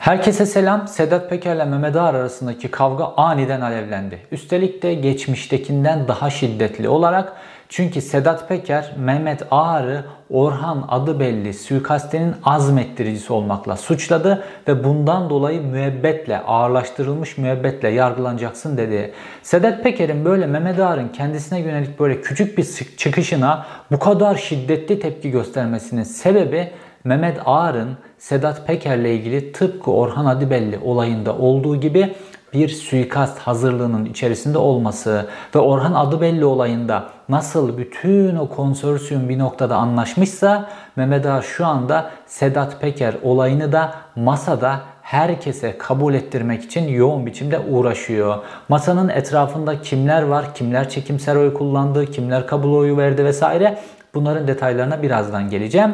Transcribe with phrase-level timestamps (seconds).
[0.00, 0.88] Herkese selam.
[0.88, 4.18] Sedat Peker ile Mehmet Ağar arasındaki kavga aniden alevlendi.
[4.32, 7.32] Üstelik de geçmiştekinden daha şiddetli olarak
[7.68, 15.62] çünkü Sedat Peker Mehmet Ağar'ı Orhan adı belli suikastenin azmettiricisi olmakla suçladı ve bundan dolayı
[15.62, 19.12] müebbetle ağırlaştırılmış müebbetle yargılanacaksın dedi.
[19.42, 25.30] Sedat Peker'in böyle Mehmet Ağar'ın kendisine yönelik böyle küçük bir çıkışına bu kadar şiddetli tepki
[25.30, 26.70] göstermesinin sebebi
[27.04, 32.14] Mehmet Ağar'ın Sedat Peker'le ilgili tıpkı Orhan Adibelli olayında olduğu gibi
[32.52, 39.76] bir suikast hazırlığının içerisinde olması ve Orhan Adıbelli olayında nasıl bütün o konsorsiyum bir noktada
[39.76, 47.26] anlaşmışsa Mehmet Ağar şu anda Sedat Peker olayını da masada herkese kabul ettirmek için yoğun
[47.26, 48.36] biçimde uğraşıyor.
[48.68, 53.78] Masanın etrafında kimler var, kimler çekimser oy kullandı, kimler kabul oyu verdi vesaire
[54.14, 55.90] bunların detaylarına birazdan geleceğim.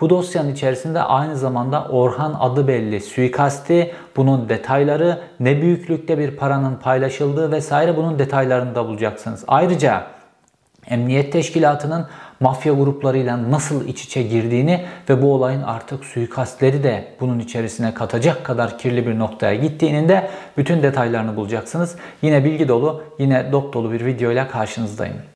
[0.00, 6.76] Bu dosyanın içerisinde aynı zamanda Orhan adı belli suikasti, bunun detayları, ne büyüklükte bir paranın
[6.76, 9.44] paylaşıldığı vesaire bunun detaylarını da bulacaksınız.
[9.48, 10.06] Ayrıca
[10.86, 12.06] Emniyet Teşkilatı'nın
[12.40, 18.44] mafya gruplarıyla nasıl iç içe girdiğini ve bu olayın artık suikastleri de bunun içerisine katacak
[18.44, 21.96] kadar kirli bir noktaya gittiğinin de bütün detaylarını bulacaksınız.
[22.22, 25.35] Yine bilgi dolu, yine dop dolu bir video ile karşınızdayım.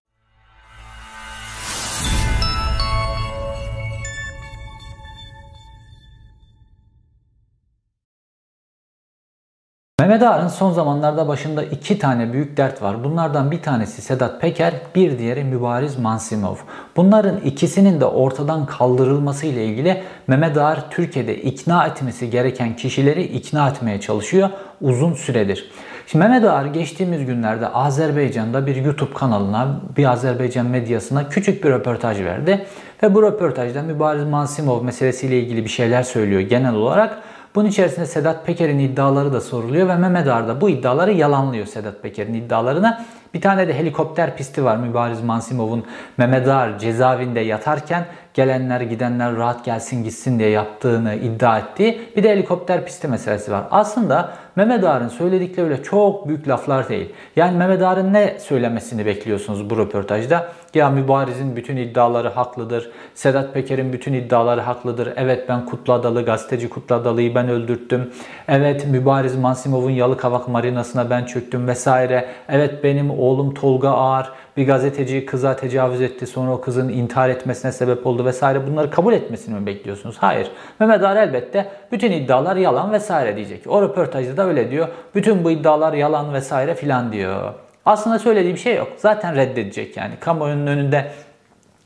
[10.11, 13.05] Mehmet Ağar'ın son zamanlarda başında iki tane büyük dert var.
[13.05, 16.57] Bunlardan bir tanesi Sedat Peker, bir diğeri Mübariz Mansimov.
[16.97, 23.69] Bunların ikisinin de ortadan kaldırılması ile ilgili Mehmet Ağar Türkiye'de ikna etmesi gereken kişileri ikna
[23.69, 24.51] etmeye çalışıyor
[24.81, 25.71] uzun süredir.
[26.07, 32.21] Şimdi Mehmet Ağar geçtiğimiz günlerde Azerbaycan'da bir YouTube kanalına, bir Azerbaycan medyasına küçük bir röportaj
[32.21, 32.67] verdi.
[33.03, 37.19] Ve bu röportajda Mübariz Mansimov meselesiyle ilgili bir şeyler söylüyor genel olarak.
[37.55, 42.03] Bunun içerisinde Sedat Peker'in iddiaları da soruluyor ve Mehmet Ağar da bu iddiaları yalanlıyor Sedat
[42.03, 43.05] Peker'in iddialarına.
[43.35, 45.85] Bir tane de helikopter pisti var Mübariz Mansimov'un
[46.17, 52.31] Mehmet Ağar cezaevinde yatarken gelenler gidenler rahat gelsin gitsin diye yaptığını iddia ettiği bir de
[52.31, 53.65] helikopter pisti meselesi var.
[53.71, 57.13] Aslında Mehmet Ağar'ın söyledikleri öyle çok büyük laflar değil.
[57.37, 60.49] Yani Mehmet Ağar'ın ne söylemesini bekliyorsunuz bu röportajda?
[60.75, 62.91] Ya Mübariz'in bütün iddiaları haklıdır.
[63.15, 65.13] Sedat Peker'in bütün iddiaları haklıdır.
[65.17, 68.11] Evet ben Kutlu Adalı, gazeteci Kutlu Adalı'yı ben öldürttüm.
[68.49, 72.27] Evet Mübariz Mansimov'un Yalıkavak marinasına ben çöktüm vesaire.
[72.49, 77.73] Evet benim oğlum Tolga Ağar bir gazeteci kıza tecavüz etti sonra o kızın intihar etmesine
[77.73, 80.17] sebep oldu vesaire bunları kabul etmesini mi bekliyorsunuz?
[80.19, 80.51] Hayır.
[80.81, 83.67] Mehmet Ağar elbette bütün iddialar yalan vesaire diyecek.
[83.67, 84.89] O röportajda da öyle diyor.
[85.15, 87.55] Bütün bu iddialar yalan vesaire filan diyor.
[87.87, 88.89] Aslında söylediği bir şey yok.
[88.97, 90.15] Zaten reddedecek yani.
[90.21, 91.13] Kamuoyunun önünde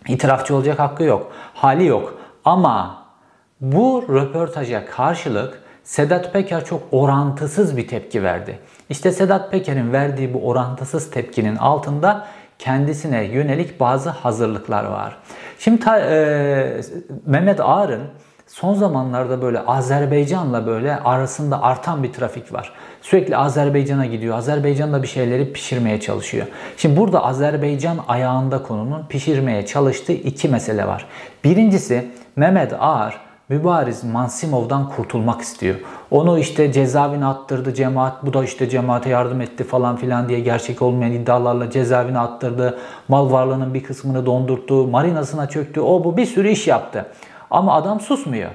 [0.09, 1.33] itirafçı olacak hakkı yok.
[1.55, 2.15] Hali yok.
[2.45, 3.05] Ama
[3.61, 8.59] bu röportaja karşılık Sedat Peker çok orantısız bir tepki verdi.
[8.91, 12.27] İşte Sedat Peker'in verdiği bu orantısız tepkinin altında
[12.59, 15.17] kendisine yönelik bazı hazırlıklar var.
[15.59, 16.81] Şimdi ta, e,
[17.27, 18.03] Mehmet Ağar'ın
[18.47, 22.73] son zamanlarda böyle Azerbaycan'la böyle arasında artan bir trafik var.
[23.03, 24.37] Sürekli Azerbaycan'a gidiyor.
[24.39, 26.47] Azerbaycan'da bir şeyleri pişirmeye çalışıyor.
[26.77, 31.07] Şimdi burada Azerbaycan ayağında konunun pişirmeye çalıştığı iki mesele var.
[31.45, 35.77] Birincisi Mehmet Ağar Mübariz Mansimov'dan kurtulmak istiyor.
[36.11, 40.83] Onu işte cezaevine attırdı cemaat, bu da işte cemaate yardım etti falan filan diye gerçek
[40.83, 42.79] olmayan iddialarla cezaevine attırdı.
[43.09, 47.07] Mal varlığının bir kısmını dondurttu, marinasına çöktü, o bu bir sürü iş yaptı.
[47.51, 48.51] Ama adam susmuyor.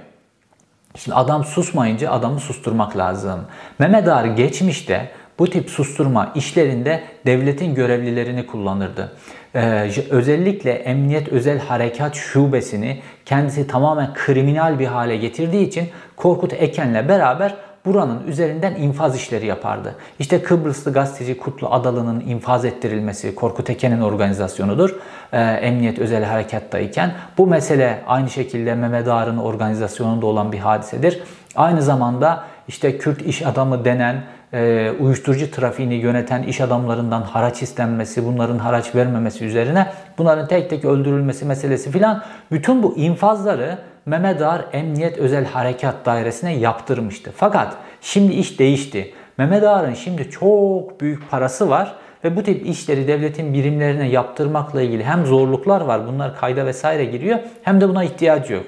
[0.96, 3.40] Şimdi adam susmayınca adamı susturmak lazım.
[3.80, 9.12] Mehmet Ağar geçmişte bu tip susturma işlerinde devletin görevlilerini kullanırdı.
[9.56, 17.10] Ee, özellikle Emniyet Özel Harekat Şubesini kendisi tamamen kriminal bir hale getirdiği için Korkut Eken'le
[17.10, 17.56] beraber
[17.86, 19.96] buranın üzerinden infaz işleri yapardı.
[20.20, 24.96] İşte Kıbrıslı gazeteci Kutlu Adalı'nın infaz ettirilmesi Korkut Eken'in organizasyonudur.
[25.34, 27.12] Ee, Emniyet Özel Harekat'tayken.
[27.38, 31.24] Bu mesele aynı şekilde Mehmet Ağar'ın organizasyonunda olan bir hadisedir.
[31.56, 34.24] Aynı zamanda işte Kürt iş adamı denen
[34.54, 39.88] e, uyuşturucu trafiğini yöneten iş adamlarından haraç istenmesi, bunların haraç vermemesi üzerine
[40.18, 46.56] bunların tek tek öldürülmesi meselesi filan bütün bu infazları Mehmet Ağar Emniyet Özel Harekat Dairesi'ne
[46.56, 47.32] yaptırmıştı.
[47.36, 49.14] Fakat şimdi iş değişti.
[49.38, 55.04] Mehmet Ağar'ın şimdi çok büyük parası var ve bu tip işleri devletin birimlerine yaptırmakla ilgili
[55.04, 58.66] hem zorluklar var bunlar kayda vesaire giriyor hem de buna ihtiyacı yok.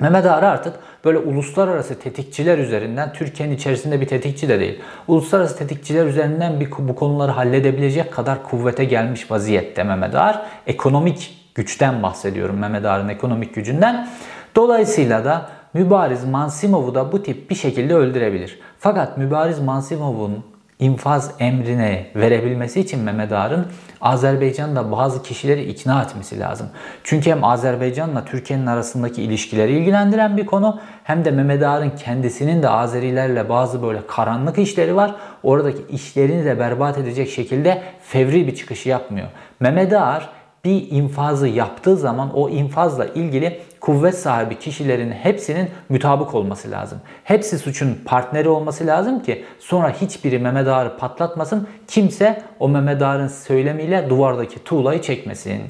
[0.00, 0.74] Mehmet Ağar artık
[1.04, 4.80] böyle uluslararası tetikçiler üzerinden Türkiye'nin içerisinde bir tetikçi de değil.
[5.08, 10.42] Uluslararası tetikçiler üzerinden bir, bu konuları halledebilecek kadar kuvvete gelmiş vaziyette Mehmet Ağar.
[10.66, 14.08] Ekonomik güçten bahsediyorum Mehmet Ağar'ın ekonomik gücünden.
[14.56, 18.58] Dolayısıyla da Mübariz Mansimov'u da bu tip bir şekilde öldürebilir.
[18.78, 20.44] Fakat Mübariz Mansimov'un
[20.78, 23.66] infaz emrini verebilmesi için Mehmet Ağar'ın
[24.00, 26.66] Azerbaycan'da bazı kişileri ikna etmesi lazım.
[27.04, 32.68] Çünkü hem Azerbaycan'la Türkiye'nin arasındaki ilişkileri ilgilendiren bir konu hem de Mehmet Ağar'ın kendisinin de
[32.68, 35.14] Azerilerle bazı böyle karanlık işleri var.
[35.42, 39.28] Oradaki işlerini de berbat edecek şekilde fevri bir çıkışı yapmıyor.
[39.60, 40.28] Mehmet Ağar
[40.64, 46.98] bir infazı yaptığı zaman o infazla ilgili kuvvet sahibi kişilerin hepsinin mütabık olması lazım.
[47.24, 51.68] Hepsi suçun partneri olması lazım ki sonra hiçbiri Mehmet Ağar'ı patlatmasın.
[51.88, 55.62] Kimse o Mehmet Ağar'ın söylemiyle duvardaki tuğlayı çekmesin.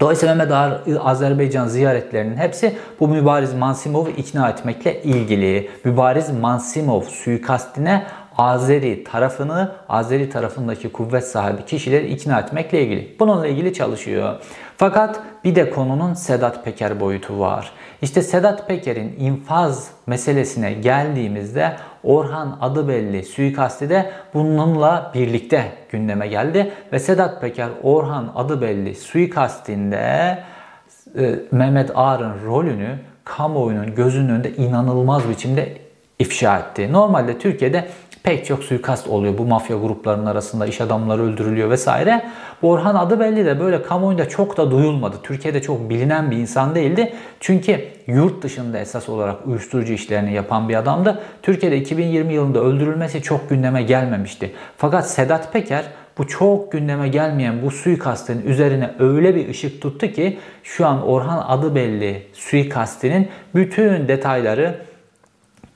[0.00, 5.70] Dolayısıyla Mehmet Ağar Azerbaycan ziyaretlerinin hepsi bu Mübariz Mansimov'u ikna etmekle ilgili.
[5.84, 8.06] Mübariz Mansimov suikastine
[8.38, 13.16] Azeri tarafını, Azeri tarafındaki kuvvet sahibi kişileri ikna etmekle ilgili.
[13.20, 14.34] Bununla ilgili çalışıyor.
[14.76, 17.72] Fakat bir de konunun Sedat Peker boyutu var.
[18.02, 26.72] İşte Sedat Peker'in infaz meselesine geldiğimizde Orhan adı belli suikasti de bununla birlikte gündeme geldi.
[26.92, 30.38] Ve Sedat Peker Orhan adı belli suikastinde
[31.18, 35.78] e, Mehmet Ağar'ın rolünü kamuoyunun gözünün önünde inanılmaz biçimde
[36.18, 36.92] ifşa etti.
[36.92, 37.88] Normalde Türkiye'de
[38.26, 39.38] pek çok suikast oluyor.
[39.38, 42.26] Bu mafya gruplarının arasında iş adamları öldürülüyor vesaire.
[42.62, 45.16] Bu Orhan adı belli de böyle kamuoyunda çok da duyulmadı.
[45.22, 47.12] Türkiye'de çok bilinen bir insan değildi.
[47.40, 51.22] Çünkü yurt dışında esas olarak uyuşturucu işlerini yapan bir adamdı.
[51.42, 54.52] Türkiye'de 2020 yılında öldürülmesi çok gündeme gelmemişti.
[54.76, 55.84] Fakat Sedat Peker
[56.18, 61.44] bu çok gündeme gelmeyen bu suikastın üzerine öyle bir ışık tuttu ki şu an Orhan
[61.48, 64.74] adı belli suikastinin bütün detayları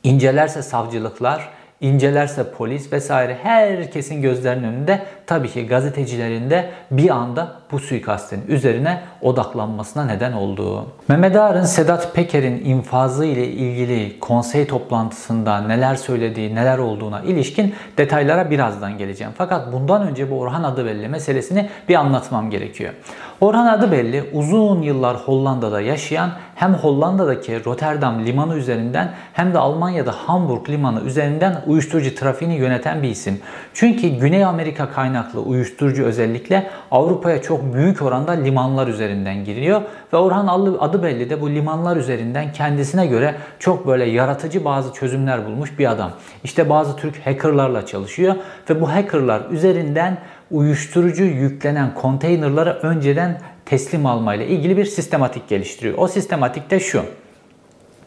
[0.03, 7.79] incelerse savcılıklar, incelerse polis vesaire herkesin gözlerinin önünde tabii ki gazetecilerin de bir anda bu
[7.79, 10.87] suikastin üzerine odaklanmasına neden oldu.
[11.09, 18.51] Mehmet Ağar'ın Sedat Peker'in infazı ile ilgili konsey toplantısında neler söylediği, neler olduğuna ilişkin detaylara
[18.51, 19.33] birazdan geleceğim.
[19.39, 22.95] Fakat bundan önce bu Orhan Adıbelli meselesini bir anlatmam gerekiyor.
[23.41, 30.71] Orhan Adıbelli uzun yıllar Hollanda'da yaşayan hem Hollanda'daki Rotterdam limanı üzerinden hem de Almanya'da Hamburg
[30.71, 33.41] limanı üzerinden uyuşturucu trafiğini yöneten bir isim.
[33.75, 34.91] Çünkü Güney Amerika
[35.21, 39.83] kaynaklı uyuşturucu özellikle Avrupa'ya çok büyük oranda limanlar üzerinden giriyor
[40.13, 40.47] ve Orhan
[40.81, 45.91] adı belli de bu limanlar üzerinden kendisine göre çok böyle yaratıcı bazı çözümler bulmuş bir
[45.91, 46.11] adam.
[46.45, 48.35] İşte bazı Türk hackerlarla çalışıyor
[48.71, 50.19] ve bu hackerlar üzerinden
[50.51, 55.95] uyuşturucu yüklenen konteynerları önceden teslim almayla ilgili bir sistematik geliştiriyor.
[55.99, 57.03] O sistematik de şu.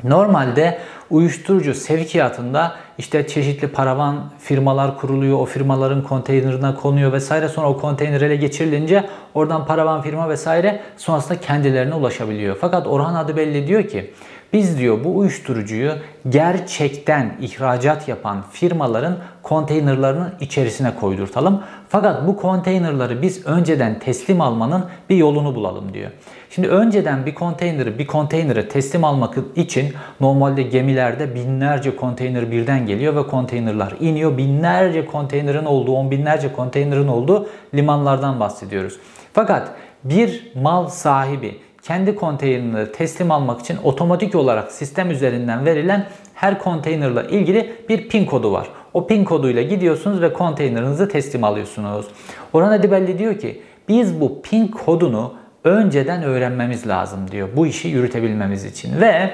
[0.04, 0.80] Normalde
[1.10, 5.40] uyuşturucu sevkiyatında işte çeşitli paravan firmalar kuruluyor.
[5.40, 7.50] O firmaların konteynerine konuyor vesaire.
[7.50, 12.58] Sonra o konteyner ele geçirilince oradan paravan firma vesaire sonrasında kendilerine ulaşabiliyor.
[12.62, 14.14] Fakat Orhan adı belli diyor ki
[14.54, 15.92] biz diyor bu uyuşturucuyu
[16.30, 21.64] gerçekten ihracat yapan firmaların konteynerlarının içerisine koydurtalım.
[21.90, 26.12] Fakat bu konteynerları biz önceden teslim almanın bir yolunu bulalım diyor.
[26.50, 33.16] Şimdi önceden bir konteyneri bir konteynere teslim almak için normalde gemilerde binlerce konteyner birden geliyor
[33.16, 34.38] ve konteynerlar iniyor.
[34.38, 39.00] Binlerce konteynerin olduğu, on binlerce konteynerin olduğu limanlardan bahsediyoruz.
[39.34, 39.72] Fakat
[40.04, 47.24] bir mal sahibi kendi konteynerini teslim almak için otomatik olarak sistem üzerinden verilen her konteynerla
[47.24, 48.68] ilgili bir pin kodu var.
[48.94, 52.06] O pin koduyla gidiyorsunuz ve konteynerinizi teslim alıyorsunuz.
[52.54, 57.50] Orhan Edibelli diyor ki biz bu pin kodunu önceden öğrenmemiz lazım diyor.
[57.56, 59.32] Bu işi yürütebilmemiz için ve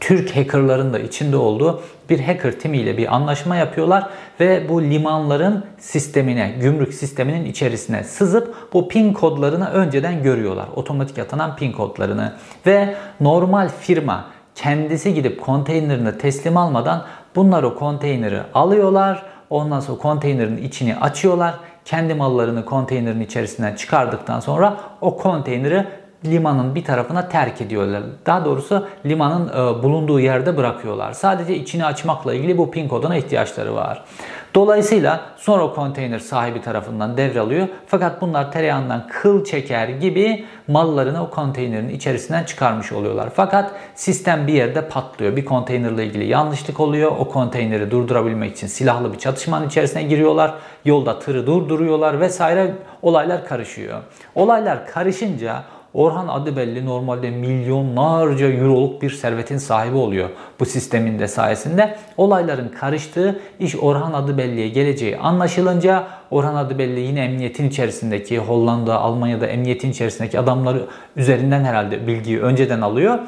[0.00, 4.06] Türk hackerların da içinde olduğu bir hacker timiyle bir anlaşma yapıyorlar
[4.40, 10.66] ve bu limanların sistemine, gümrük sisteminin içerisine sızıp bu pin kodlarını önceden görüyorlar.
[10.76, 12.32] Otomatik atanan pin kodlarını
[12.66, 17.06] ve normal firma kendisi gidip konteynerini teslim almadan
[17.36, 19.22] bunlar o konteyneri alıyorlar.
[19.50, 21.54] Ondan sonra konteynerin içini açıyorlar.
[21.84, 25.86] Kendi mallarını konteynerin içerisinden çıkardıktan sonra o konteyneri
[26.24, 28.02] limanın bir tarafına terk ediyorlar.
[28.26, 31.12] Daha doğrusu limanın e, bulunduğu yerde bırakıyorlar.
[31.12, 34.04] Sadece içini açmakla ilgili bu pin koduna ihtiyaçları var.
[34.54, 37.68] Dolayısıyla sonra o konteyner sahibi tarafından devralıyor.
[37.86, 43.28] Fakat bunlar tereyağından kıl çeker gibi mallarını o konteynerin içerisinden çıkarmış oluyorlar.
[43.34, 45.36] Fakat sistem bir yerde patlıyor.
[45.36, 47.12] Bir konteynerle ilgili yanlışlık oluyor.
[47.18, 50.54] O konteyneri durdurabilmek için silahlı bir çatışmanın içerisine giriyorlar.
[50.84, 53.98] Yolda tırı durduruyorlar vesaire olaylar karışıyor.
[54.34, 55.62] Olaylar karışınca
[55.94, 60.30] Orhan Adıbelli normalde milyonlarca euroluk bir servetin sahibi oluyor
[60.60, 61.96] bu sistemin de sayesinde.
[62.16, 69.90] Olayların karıştığı iş Orhan Adıbelli'ye geleceği anlaşılınca Orhan Adıbelli yine emniyetin içerisindeki Hollanda, Almanya'da emniyetin
[69.90, 73.18] içerisindeki adamları üzerinden herhalde bilgiyi önceden alıyor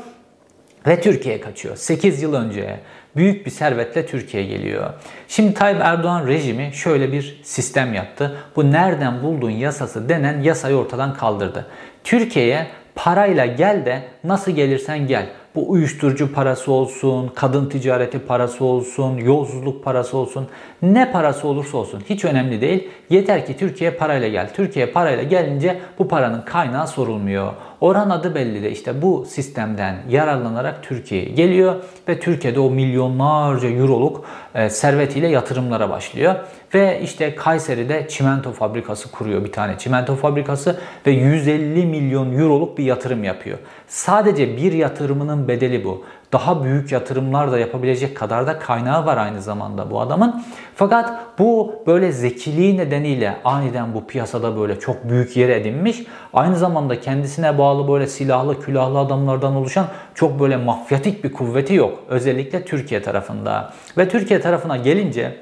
[0.87, 1.76] ve Türkiye'ye kaçıyor.
[1.76, 2.81] 8 yıl önce
[3.16, 4.90] büyük bir servetle Türkiye'ye geliyor.
[5.28, 8.37] Şimdi Tayyip Erdoğan rejimi şöyle bir sistem yaptı.
[8.57, 11.66] Bu nereden buldun yasası denen yasayı ortadan kaldırdı.
[12.04, 15.26] Türkiye'ye parayla gel de nasıl gelirsen gel.
[15.54, 20.49] Bu uyuşturucu parası olsun, kadın ticareti parası olsun, yolsuzluk parası olsun,
[20.83, 22.88] ne parası olursa olsun hiç önemli değil.
[23.11, 24.50] Yeter ki Türkiye parayla gel.
[24.54, 27.52] Türkiye parayla gelince bu paranın kaynağı sorulmuyor.
[27.83, 31.75] Orhan adı belli de işte bu sistemden yararlanarak Türkiye'ye geliyor
[32.09, 34.25] ve Türkiye'de o milyonlarca euroluk
[34.55, 36.35] e, servetiyle yatırımlara başlıyor.
[36.75, 42.85] Ve işte Kayseri'de çimento fabrikası kuruyor bir tane çimento fabrikası ve 150 milyon euroluk bir
[42.85, 43.59] yatırım yapıyor.
[43.89, 49.43] Sadece bir yatırımının bedeli bu daha büyük yatırımlar da yapabilecek kadar da kaynağı var aynı
[49.43, 50.45] zamanda bu adamın.
[50.75, 56.03] Fakat bu böyle zekiliği nedeniyle aniden bu piyasada böyle çok büyük yer edinmiş.
[56.33, 61.99] Aynı zamanda kendisine bağlı böyle silahlı külahlı adamlardan oluşan çok böyle mafyatik bir kuvveti yok.
[62.09, 63.73] Özellikle Türkiye tarafında.
[63.99, 65.37] Ve Türkiye tarafına gelince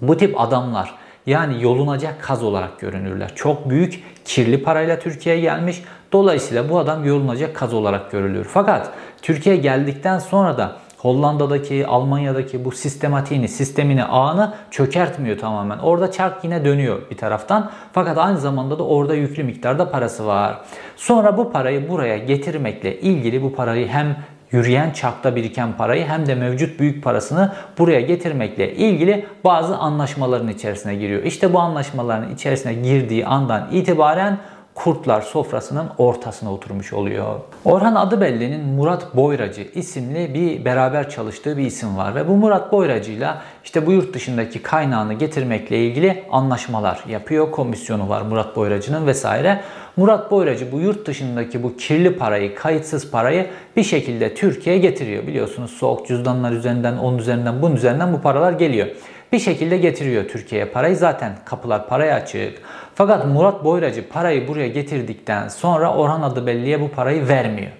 [0.00, 0.94] bu tip adamlar
[1.26, 3.32] yani yolunacak kaz olarak görünürler.
[3.34, 5.82] Çok büyük kirli parayla Türkiye'ye gelmiş.
[6.12, 8.44] Dolayısıyla bu adam yolunacak kaz olarak görülür.
[8.44, 8.90] Fakat
[9.22, 15.78] Türkiye geldikten sonra da Hollanda'daki, Almanya'daki bu sistematiğini, sistemini, ağını çökertmiyor tamamen.
[15.78, 17.70] Orada çark yine dönüyor bir taraftan.
[17.92, 20.58] Fakat aynı zamanda da orada yüklü miktarda parası var.
[20.96, 24.16] Sonra bu parayı buraya getirmekle ilgili bu parayı hem
[24.50, 30.94] yürüyen çarkta biriken parayı hem de mevcut büyük parasını buraya getirmekle ilgili bazı anlaşmaların içerisine
[30.94, 31.22] giriyor.
[31.22, 34.38] İşte bu anlaşmaların içerisine girdiği andan itibaren
[34.76, 37.40] kurtlar sofrasının ortasına oturmuş oluyor.
[37.64, 43.12] Orhan Adıbelli'nin Murat Boyracı isimli bir beraber çalıştığı bir isim var ve bu Murat Boyracı
[43.12, 43.30] ile
[43.64, 47.50] işte bu yurt dışındaki kaynağını getirmekle ilgili anlaşmalar yapıyor.
[47.50, 49.60] Komisyonu var Murat Boyracı'nın vesaire.
[49.96, 55.26] Murat Boyracı bu yurt dışındaki bu kirli parayı, kayıtsız parayı bir şekilde Türkiye'ye getiriyor.
[55.26, 58.86] Biliyorsunuz soğuk cüzdanlar üzerinden, onun üzerinden, bunun üzerinden bu paralar geliyor.
[59.32, 60.96] Bir şekilde getiriyor Türkiye'ye parayı.
[60.96, 62.58] Zaten kapılar paraya açık.
[62.94, 67.70] Fakat Murat Boyracı parayı buraya getirdikten sonra Orhan Adıbelli'ye bu parayı vermiyor.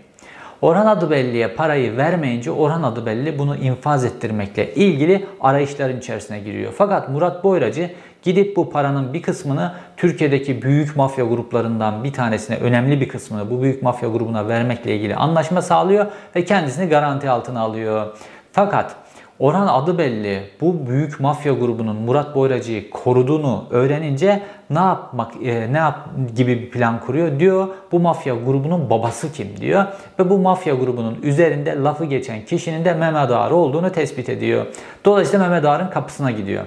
[0.62, 6.72] Orhan Adıbelli'ye parayı vermeyince Orhan Adıbelli bunu infaz ettirmekle ilgili arayışların içerisine giriyor.
[6.78, 7.90] Fakat Murat Boyracı
[8.22, 13.62] gidip bu paranın bir kısmını Türkiye'deki büyük mafya gruplarından bir tanesine önemli bir kısmını bu
[13.62, 18.16] büyük mafya grubuna vermekle ilgili anlaşma sağlıyor ve kendisini garanti altına alıyor.
[18.52, 18.96] Fakat
[19.38, 20.42] Orhan adı belli.
[20.60, 26.70] Bu büyük mafya grubunun Murat Boyracı'yı koruduğunu öğrenince ne yapmak e, ne yap gibi bir
[26.70, 27.68] plan kuruyor diyor.
[27.92, 29.84] Bu mafya grubunun babası kim diyor
[30.18, 34.66] ve bu mafya grubunun üzerinde lafı geçen kişinin de Mehmet Ağar olduğunu tespit ediyor.
[35.04, 36.64] Dolayısıyla Mehmet Ağar'ın kapısına gidiyor.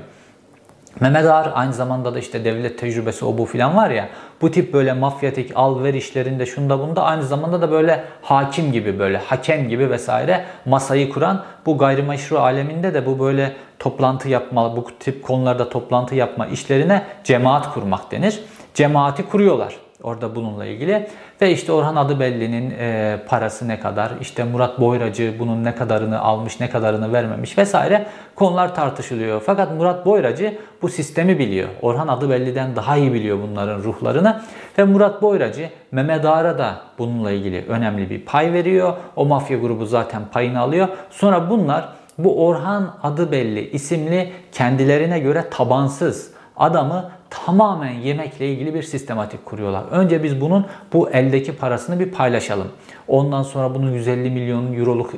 [0.99, 4.09] Mehmet Ağar aynı zamanda da işte devlet tecrübesi o bu filan var ya
[4.41, 8.99] bu tip böyle mafyatik al ver işlerinde şunda bunda aynı zamanda da böyle hakim gibi
[8.99, 14.87] böyle hakem gibi vesaire masayı kuran bu gayrimeşru aleminde de bu böyle toplantı yapma bu
[14.99, 18.39] tip konularda toplantı yapma işlerine cemaat kurmak denir.
[18.73, 21.07] Cemaati kuruyorlar orada bununla ilgili.
[21.41, 26.59] Ve işte Orhan Adıbelli'nin e, parası ne kadar, işte Murat Boyracı bunun ne kadarını almış,
[26.59, 28.05] ne kadarını vermemiş vesaire
[28.35, 29.41] konular tartışılıyor.
[29.45, 31.69] Fakat Murat Boyracı bu sistemi biliyor.
[31.81, 34.41] Orhan Adıbelli'den daha iyi biliyor bunların ruhlarını.
[34.77, 38.93] Ve Murat Boyracı Mehmet Ağar'a da bununla ilgili önemli bir pay veriyor.
[39.15, 40.87] O mafya grubu zaten payını alıyor.
[41.09, 49.45] Sonra bunlar bu Orhan Adıbelli isimli kendilerine göre tabansız adamı tamamen yemekle ilgili bir sistematik
[49.45, 49.83] kuruyorlar.
[49.91, 52.67] Önce biz bunun bu eldeki parasını bir paylaşalım.
[53.07, 55.13] Ondan sonra bunun 150 milyon euroluk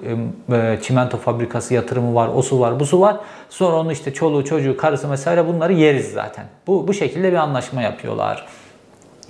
[0.52, 3.18] e, çimento fabrikası yatırımı var, o su var, bu su var.
[3.50, 6.46] Sonra onu işte çoluğu, çocuğu, karısı vesaire bunları yeriz zaten.
[6.68, 8.48] Bu, bu şekilde bir anlaşma yapıyorlar.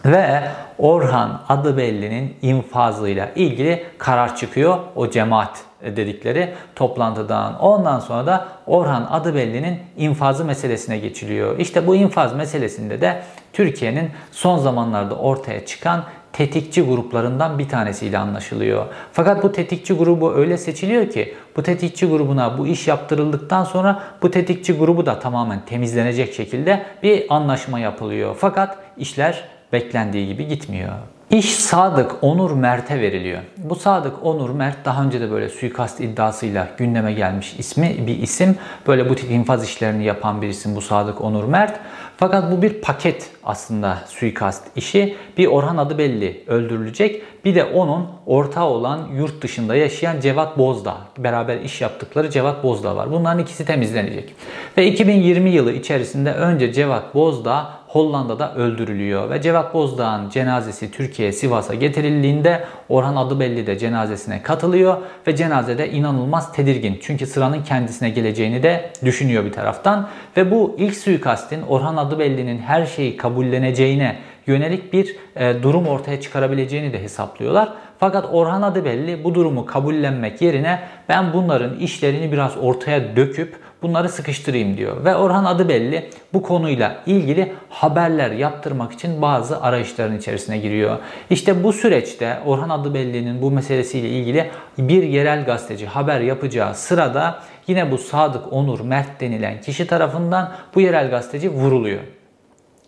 [0.05, 0.41] Ve
[0.77, 7.59] Orhan adı bellinin infazıyla ilgili karar çıkıyor o cemaat dedikleri toplantıdan.
[7.59, 11.59] Ondan sonra da Orhan Adıbelli'nin infazı meselesine geçiliyor.
[11.59, 13.21] İşte bu infaz meselesinde de
[13.53, 18.85] Türkiye'nin son zamanlarda ortaya çıkan tetikçi gruplarından bir tanesiyle anlaşılıyor.
[19.11, 24.31] Fakat bu tetikçi grubu öyle seçiliyor ki bu tetikçi grubuna bu iş yaptırıldıktan sonra bu
[24.31, 28.35] tetikçi grubu da tamamen temizlenecek şekilde bir anlaşma yapılıyor.
[28.39, 30.93] Fakat işler beklendiği gibi gitmiyor.
[31.31, 33.41] İş Sadık Onur Mert'e veriliyor.
[33.57, 38.57] Bu Sadık Onur Mert daha önce de böyle suikast iddiasıyla gündeme gelmiş ismi bir isim.
[38.87, 41.79] Böyle bu infaz işlerini yapan bir isim bu Sadık Onur Mert.
[42.17, 45.15] Fakat bu bir paket aslında suikast işi.
[45.37, 47.23] Bir Orhan adı belli öldürülecek.
[47.45, 50.97] Bir de onun ortağı olan yurt dışında yaşayan Cevat Bozdağ.
[51.17, 53.11] Beraber iş yaptıkları Cevat Bozdağ var.
[53.11, 54.35] Bunların ikisi temizlenecek.
[54.77, 61.73] Ve 2020 yılı içerisinde önce Cevat Bozdağ Hollanda'da öldürülüyor ve Cevat Bozdağ'ın cenazesi Türkiye Sivas'a
[61.73, 66.99] getirildiğinde Orhan Adıbelli de cenazesine katılıyor ve cenazede inanılmaz tedirgin.
[67.01, 72.85] Çünkü sıranın kendisine geleceğini de düşünüyor bir taraftan ve bu ilk suikastin Orhan Adıbelli'nin her
[72.85, 74.17] şeyi kabulleneceğine
[74.47, 77.73] yönelik bir e, durum ortaya çıkarabileceğini de hesaplıyorlar.
[77.99, 80.79] Fakat Orhan Adıbelli bu durumu kabullenmek yerine
[81.09, 85.05] ben bunların işlerini biraz ortaya döküp bunları sıkıştırayım diyor.
[85.05, 90.97] Ve Orhan Adıbelli bu konuyla ilgili haberler yaptırmak için bazı arayışların içerisine giriyor.
[91.29, 97.91] İşte bu süreçte Orhan Adıbelli'nin bu meselesiyle ilgili bir yerel gazeteci haber yapacağı sırada yine
[97.91, 102.01] bu Sadık Onur Mert denilen kişi tarafından bu yerel gazeteci vuruluyor.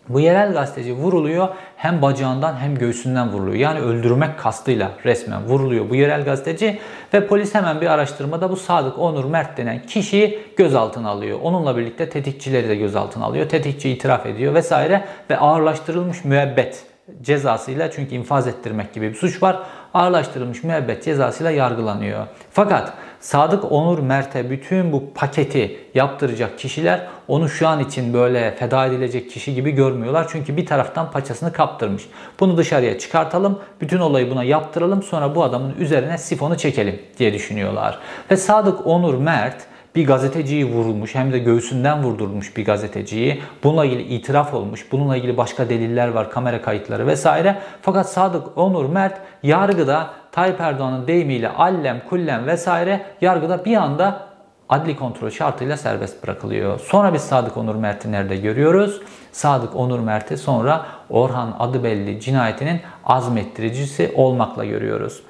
[0.09, 3.55] Bu yerel gazeteci vuruluyor hem bacağından hem göğsünden vuruluyor.
[3.55, 6.79] Yani öldürmek kastıyla resmen vuruluyor bu yerel gazeteci
[7.13, 11.39] ve polis hemen bir araştırmada bu Sadık Onur Mert denen kişiyi gözaltına alıyor.
[11.43, 13.49] Onunla birlikte tetikçileri de gözaltına alıyor.
[13.49, 16.85] Tetikçi itiraf ediyor vesaire ve ağırlaştırılmış müebbet
[17.21, 19.59] cezasıyla çünkü infaz ettirmek gibi bir suç var.
[19.93, 22.27] Ağırlaştırılmış müebbet cezasıyla yargılanıyor.
[22.51, 22.93] Fakat
[23.23, 29.29] Sadık Onur Mert'e bütün bu paketi yaptıracak kişiler onu şu an için böyle feda edilecek
[29.31, 30.27] kişi gibi görmüyorlar.
[30.31, 32.03] Çünkü bir taraftan paçasını kaptırmış.
[32.39, 37.99] Bunu dışarıya çıkartalım, bütün olayı buna yaptıralım sonra bu adamın üzerine sifonu çekelim diye düşünüyorlar.
[38.31, 39.65] Ve Sadık Onur Mert
[39.95, 43.41] bir gazeteciyi vurulmuş hem de göğsünden vurdurulmuş bir gazeteciyi.
[43.63, 44.91] Bununla ilgili itiraf olmuş.
[44.91, 47.57] Bununla ilgili başka deliller var, kamera kayıtları vesaire.
[47.81, 54.33] Fakat Sadık Onur Mert yargıda Tayyip Erdoğan'ın deyimiyle allem kullem vesaire yargıda bir anda
[54.69, 56.79] adli kontrol şartıyla serbest bırakılıyor.
[56.79, 59.01] Sonra biz Sadık Onur Mert'i nerede görüyoruz?
[59.31, 65.23] Sadık Onur Mert'i sonra Orhan Adıbelli cinayetinin azmettiricisi olmakla görüyoruz.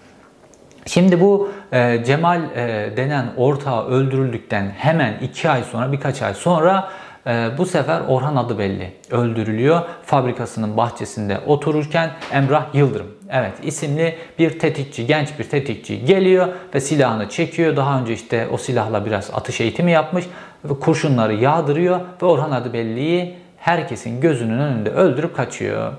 [0.86, 6.90] Şimdi bu e, Cemal e, denen ortağı öldürüldükten hemen iki ay sonra birkaç ay sonra
[7.28, 9.82] e, bu sefer Orhan adı belli öldürülüyor.
[10.06, 17.30] Fabrikasının bahçesinde otururken Emrah Yıldırım evet isimli bir tetikçi genç bir tetikçi geliyor ve silahını
[17.30, 17.76] çekiyor.
[17.76, 20.26] Daha önce işte o silahla biraz atış eğitimi yapmış
[20.64, 25.94] ve kurşunları yağdırıyor ve Orhan adı belliyi herkesin gözünün önünde öldürüp kaçıyor.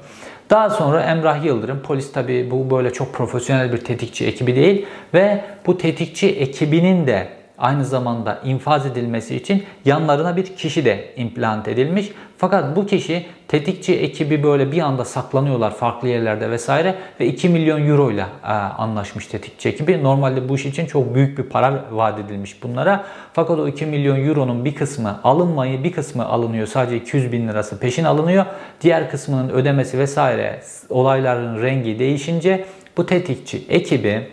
[0.50, 5.44] Daha sonra Emrah Yıldırım, polis tabi bu böyle çok profesyonel bir tetikçi ekibi değil ve
[5.66, 7.28] bu tetikçi ekibinin de
[7.64, 12.12] aynı zamanda infaz edilmesi için yanlarına bir kişi de implant edilmiş.
[12.38, 17.86] Fakat bu kişi tetikçi ekibi böyle bir anda saklanıyorlar farklı yerlerde vesaire ve 2 milyon
[17.88, 20.02] euro ile e, anlaşmış tetikçi ekibi.
[20.02, 23.04] Normalde bu iş için çok büyük bir para vaat edilmiş bunlara.
[23.32, 26.66] Fakat o 2 milyon euronun bir kısmı alınmayı, bir kısmı alınıyor.
[26.66, 28.46] Sadece 200 bin lirası peşin alınıyor.
[28.80, 32.64] Diğer kısmının ödemesi vesaire olayların rengi değişince
[32.96, 34.28] bu tetikçi ekibi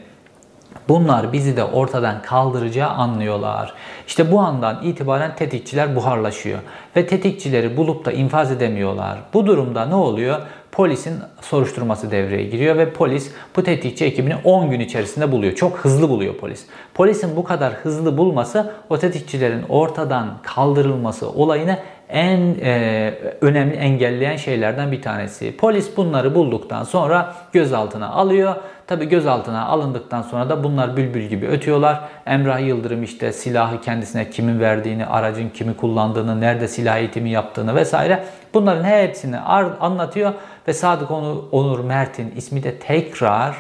[0.90, 3.74] Bunlar bizi de ortadan kaldıracağı anlıyorlar.
[4.08, 6.60] İşte bu andan itibaren tetikçiler buharlaşıyor
[6.96, 9.18] ve tetikçileri bulup da infaz edemiyorlar.
[9.34, 10.42] Bu durumda ne oluyor?
[10.72, 15.56] Polisin soruşturması devreye giriyor ve polis bu tetikçi ekibini 10 gün içerisinde buluyor.
[15.56, 16.66] Çok hızlı buluyor polis.
[16.94, 21.78] Polisin bu kadar hızlı bulması o tetikçilerin ortadan kaldırılması olayını
[22.12, 25.58] en e, önemli engelleyen şeylerden bir tanesi.
[25.58, 28.56] Polis bunları bulduktan sonra gözaltına alıyor.
[28.88, 32.02] Tabi gözaltına alındıktan sonra da bunlar bülbül gibi ötüyorlar.
[32.26, 38.24] Emrah Yıldırım işte silahı kendisine kimin verdiğini, aracın kimi kullandığını, nerede silah eğitimi yaptığını vesaire
[38.54, 39.40] bunların hepsini
[39.80, 40.34] anlatıyor
[40.68, 41.12] ve Sadık
[41.52, 43.56] Onur Mert'in ismi de tekrar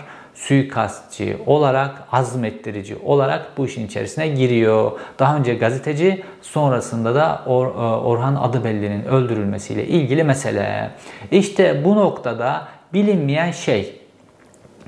[0.48, 4.92] suikastçı olarak, azmettirici olarak bu işin içerisine giriyor.
[5.20, 7.70] Daha önce gazeteci, sonrasında da Or e,
[8.06, 10.92] Orhan Adıbelli'nin öldürülmesiyle ilgili mesele.
[11.32, 13.96] İşte bu noktada bilinmeyen şey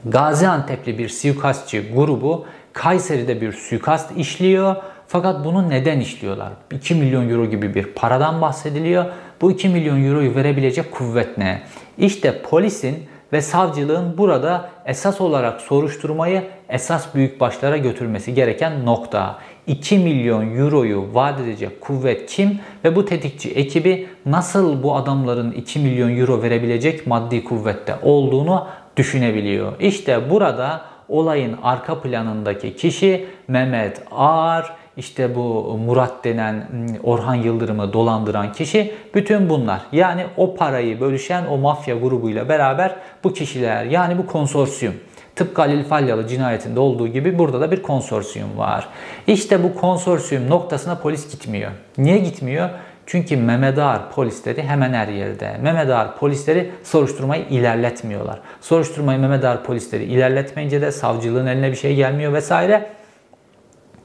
[0.06, 4.76] Gaziantep'li bir suikastçı grubu Kayseri'de bir suikast işliyor.
[5.08, 6.50] Fakat bunu neden işliyorlar?
[6.72, 9.06] 2 milyon euro gibi bir paradan bahsediliyor.
[9.42, 11.62] Bu 2 milyon euroyu verebilecek kuvvet ne?
[11.98, 12.98] İşte polisin
[13.34, 19.38] ve savcılığın burada esas olarak soruşturmayı esas büyük başlara götürmesi gereken nokta.
[19.68, 25.80] 2 milyon euroyu vaat edecek kuvvet kim ve bu tetikçi ekibi nasıl bu adamların 2
[25.80, 28.68] milyon euro verebilecek maddi kuvvette olduğunu
[28.98, 29.74] düşünebiliyor.
[29.80, 37.94] İşte burada olayın arka planındaki kişi Mehmet Ağar, işte bu Murat denen hmm, Orhan Yıldırım'ı
[37.94, 39.82] dolandıran kişi bütün bunlar.
[39.92, 44.94] Yani o parayı bölüşen o mafya grubuyla beraber bu kişiler yani bu konsorsiyum.
[45.36, 48.88] Tıpkı Halil Falyalı cinayetinde olduğu gibi burada da bir konsorsiyum var.
[49.28, 51.72] İşte bu konsorsiyum noktasına polis gitmiyor.
[51.98, 52.70] Niye gitmiyor?
[53.06, 55.58] Çünkü Mehmet Ağar polisleri hemen her yerde.
[55.62, 58.40] Mehmet Ağar polisleri soruşturmayı ilerletmiyorlar.
[58.62, 62.90] Soruşturmayı Mehmet Ağar polisleri ilerletmeyince de savcılığın eline bir şey gelmiyor vesaire.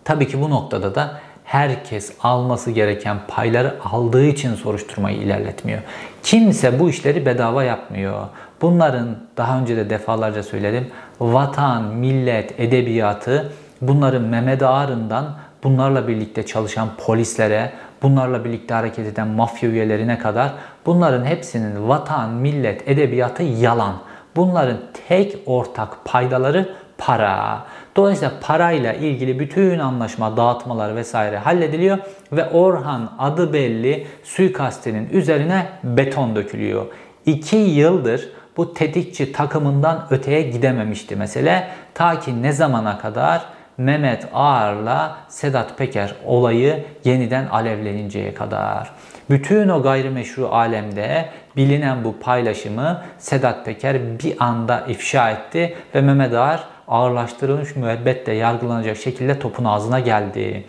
[0.09, 1.11] Tabii ki bu noktada da
[1.44, 5.81] herkes alması gereken payları aldığı için soruşturmayı ilerletmiyor.
[6.23, 8.27] Kimse bu işleri bedava yapmıyor.
[8.62, 10.87] Bunların daha önce de defalarca söyledim.
[11.21, 19.71] Vatan, millet, edebiyatı bunların Mehmet Ağar'ından bunlarla birlikte çalışan polislere, bunlarla birlikte hareket eden mafya
[19.71, 20.53] üyelerine kadar
[20.87, 23.94] bunların hepsinin vatan, millet, edebiyatı yalan.
[24.37, 27.64] Bunların tek ortak paydaları para.
[27.99, 31.99] Dolayısıyla parayla ilgili bütün anlaşma, dağıtmalar vesaire hallediliyor
[32.33, 36.87] ve Orhan adı belli suikastinin üzerine beton dökülüyor.
[37.27, 41.69] 2 yıldır bu tetikçi takımından öteye gidememişti mesele.
[41.95, 43.45] Ta ki ne zamana kadar
[43.79, 48.91] Mehmet Ağar'la Sedat Peker olayı yeniden alevleninceye kadar.
[49.31, 56.35] Bütün o gayrimeşru alemde bilinen bu paylaşımı Sedat Peker bir anda ifşa etti ve Mehmet
[56.35, 60.64] Ağar ağırlaştırılmış müebbetle yargılanacak şekilde topun ağzına geldi.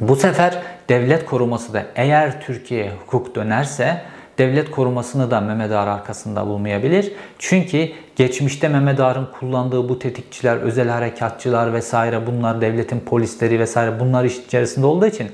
[0.00, 4.00] Bu sefer devlet koruması da eğer Türkiye hukuk dönerse
[4.38, 7.12] devlet korumasını da Mehmet Ağar arkasında bulmayabilir.
[7.38, 14.24] Çünkü geçmişte Mehmet Ağar'ın kullandığı bu tetikçiler, özel harekatçılar vesaire bunlar devletin polisleri vesaire bunlar
[14.24, 15.30] iş içerisinde olduğu için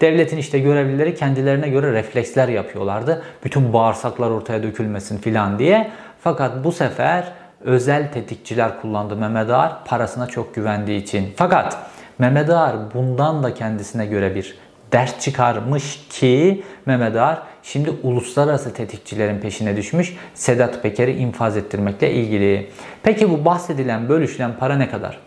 [0.00, 3.22] devletin işte görevlileri kendilerine göre refleksler yapıyorlardı.
[3.44, 5.90] Bütün bağırsaklar ortaya dökülmesin filan diye.
[6.20, 7.32] Fakat bu sefer
[7.64, 11.32] özel tetikçiler kullandı Mehmet Ağar parasına çok güvendiği için.
[11.36, 11.76] Fakat
[12.18, 14.58] Mehmet Ağar bundan da kendisine göre bir
[14.92, 22.70] ders çıkarmış ki Mehmet Ağar şimdi uluslararası tetikçilerin peşine düşmüş Sedat Peker'i infaz ettirmekle ilgili.
[23.02, 25.18] Peki bu bahsedilen bölüşülen para ne kadar?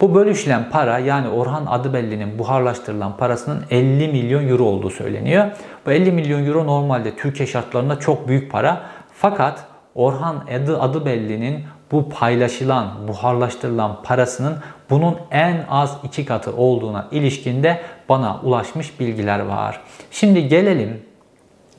[0.00, 5.46] Bu bölüşülen para yani Orhan Adıbelli'nin buharlaştırılan parasının 50 milyon euro olduğu söyleniyor.
[5.86, 8.80] Bu 50 milyon euro normalde Türkiye şartlarında çok büyük para.
[9.14, 14.56] Fakat Orhan Adı Adıbelli'nin bu paylaşılan, buharlaştırılan parasının
[14.90, 19.80] bunun en az iki katı olduğuna ilişkinde bana ulaşmış bilgiler var.
[20.10, 21.02] Şimdi gelelim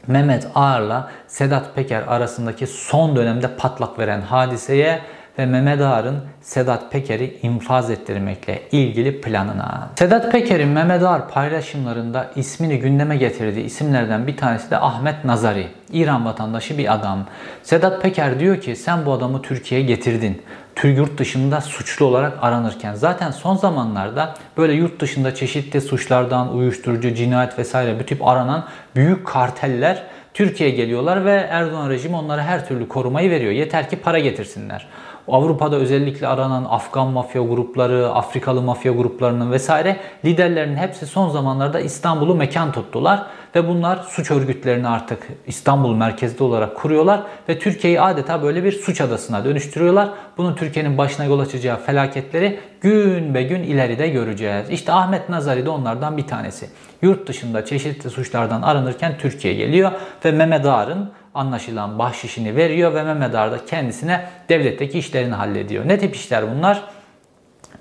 [0.08, 5.00] Mehmet Ağar'la Sedat Peker arasındaki son dönemde patlak veren hadiseye
[5.40, 9.90] ve Mehmet Ağar'ın Sedat Peker'i infaz ettirmekle ilgili planına.
[9.96, 15.68] Sedat Peker'in Mehmet Ağar paylaşımlarında ismini gündeme getirdiği isimlerden bir tanesi de Ahmet Nazari.
[15.92, 17.26] İran vatandaşı bir adam.
[17.64, 20.42] Sedat Peker diyor ki sen bu adamı Türkiye'ye getirdin.
[20.76, 27.14] Tür yurt dışında suçlu olarak aranırken zaten son zamanlarda böyle yurt dışında çeşitli suçlardan uyuşturucu,
[27.14, 32.88] cinayet vesaire bu tip aranan büyük karteller Türkiye'ye geliyorlar ve Erdoğan rejimi onlara her türlü
[32.88, 33.52] korumayı veriyor.
[33.52, 34.88] Yeter ki para getirsinler.
[35.34, 42.36] Avrupa'da özellikle aranan Afgan mafya grupları, Afrikalı mafya gruplarının vesaire liderlerinin hepsi son zamanlarda İstanbul'u
[42.36, 48.64] mekan tuttular ve bunlar suç örgütlerini artık İstanbul merkezli olarak kuruyorlar ve Türkiye'yi adeta böyle
[48.64, 50.10] bir suç adasına dönüştürüyorlar.
[50.38, 54.70] Bunun Türkiye'nin başına yol açacağı felaketleri gün be gün ileride göreceğiz.
[54.70, 56.70] İşte Ahmet Nazari de onlardan bir tanesi.
[57.02, 59.92] Yurt dışında çeşitli suçlardan aranırken Türkiye'ye geliyor
[60.26, 65.88] ve Mehmet Ağar'ın anlaşılan bahşişini veriyor ve Mehmet Ağar da kendisine devletteki işlerini hallediyor.
[65.88, 66.84] Ne tip işler bunlar?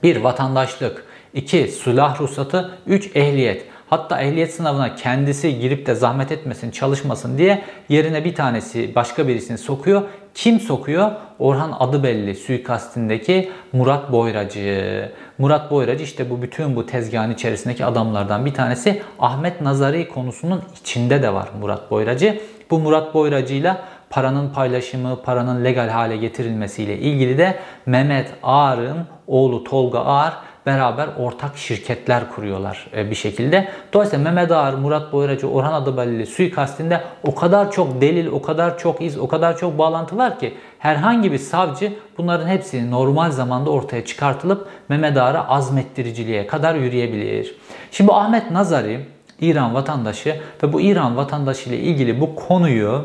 [0.03, 3.65] Bir Vatandaşlık, iki Silah ruhsatı, üç Ehliyet.
[3.91, 9.59] Hatta ehliyet sınavına kendisi girip de zahmet etmesin, çalışmasın diye yerine bir tanesi başka birisini
[9.59, 10.03] sokuyor.
[10.35, 11.11] Kim sokuyor?
[11.39, 15.13] Orhan adı belli suikastindeki Murat Boyracı.
[15.39, 19.03] Murat Boyracı işte bu bütün bu tezgahın içerisindeki adamlardan bir tanesi.
[19.19, 22.41] Ahmet Nazari konusunun içinde de var Murat Boyracı.
[22.71, 23.77] Bu Murat Boyracı ile
[24.11, 30.35] paranın paylaşımı, paranın legal hale getirilmesiyle ilgili de Mehmet Ağar'ın oğlu Tolga Ağar
[30.67, 33.69] beraber ortak şirketler kuruyorlar e, bir şekilde.
[33.93, 39.03] Dolayısıyla Mehmet Ağar, Murat Boyracı, Orhan Adıbalili suikastinde o kadar çok delil, o kadar çok
[39.03, 44.05] iz, o kadar çok bağlantı var ki herhangi bir savcı bunların hepsini normal zamanda ortaya
[44.05, 47.57] çıkartılıp Mehmet Ağar'a azmettiriciliğe kadar yürüyebilir.
[47.91, 49.07] Şimdi Ahmet Nazari
[49.41, 53.05] İran vatandaşı ve bu İran vatandaşı ile ilgili bu konuyu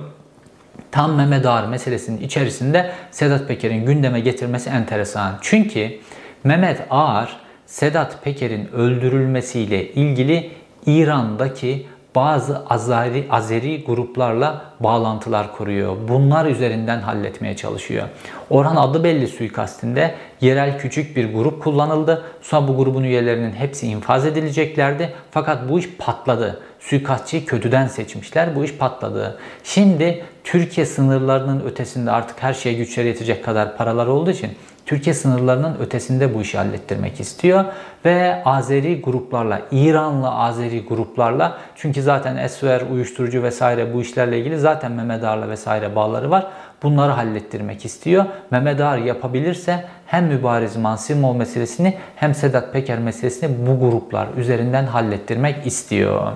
[0.91, 5.37] tam Mehmet Ağar meselesinin içerisinde Sedat Peker'in gündeme getirmesi enteresan.
[5.41, 5.99] Çünkü
[6.43, 10.51] Mehmet Ağar Sedat Peker'in öldürülmesiyle ilgili
[10.85, 15.97] İran'daki bazı Azeri, Azeri gruplarla bağlantılar kuruyor.
[16.07, 18.07] Bunlar üzerinden halletmeye çalışıyor.
[18.49, 22.23] Orhan adı belli suikastinde yerel küçük bir grup kullanıldı.
[22.41, 25.13] Sonra bu grubun üyelerinin hepsi infaz edileceklerdi.
[25.31, 26.59] Fakat bu iş patladı.
[26.79, 28.55] Suikastçıyı kötüden seçmişler.
[28.55, 29.39] Bu iş patladı.
[29.63, 34.51] Şimdi Türkiye sınırlarının ötesinde artık her şeye güçleri yetecek kadar paralar olduğu için
[34.85, 37.65] Türkiye sınırlarının ötesinde bu işi hallettirmek istiyor.
[38.05, 44.91] Ve Azeri gruplarla, İranlı Azeri gruplarla çünkü zaten Esver, uyuşturucu vesaire bu işlerle ilgili zaten
[44.91, 46.47] Mehmet Ağar'la vesaire bağları var.
[46.83, 48.25] Bunları hallettirmek istiyor.
[48.51, 55.67] Mehmet Ağar yapabilirse hem Mübariz Mansimov meselesini hem Sedat Peker meselesini bu gruplar üzerinden hallettirmek
[55.67, 56.31] istiyor.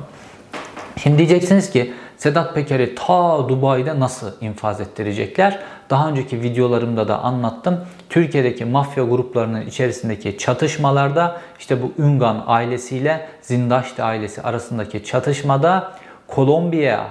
[0.98, 5.60] Şimdi diyeceksiniz ki Sedat Peker'i ta Dubai'de nasıl infaz ettirecekler?
[5.90, 7.86] Daha önceki videolarımda da anlattım.
[8.10, 15.92] Türkiye'deki mafya gruplarının içerisindeki çatışmalarda işte bu Üngan ailesiyle Zindaşti ailesi arasındaki çatışmada
[16.28, 17.08] Kolombiya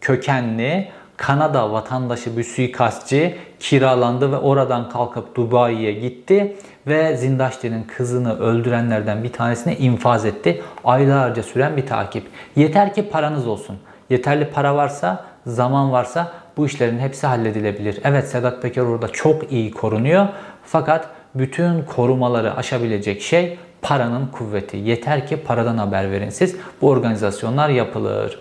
[0.00, 9.24] kökenli Kanada vatandaşı bir suikastçı kiralandı ve oradan kalkıp Dubai'ye gitti ve Zindaşti'nin kızını öldürenlerden
[9.24, 10.62] bir tanesini infaz etti.
[10.84, 12.26] Aylarca süren bir takip.
[12.56, 13.78] Yeter ki paranız olsun.
[14.12, 18.00] Yeterli para varsa, zaman varsa bu işlerin hepsi halledilebilir.
[18.04, 20.28] Evet Sedat Peker orada çok iyi korunuyor.
[20.64, 24.76] Fakat bütün korumaları aşabilecek şey paranın kuvveti.
[24.76, 26.56] Yeter ki paradan haber verin siz.
[26.82, 28.38] Bu organizasyonlar yapılır.